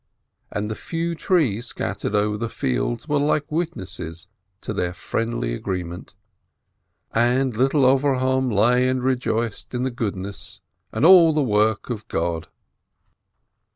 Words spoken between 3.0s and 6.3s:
were like witnesses to their friendly agreement.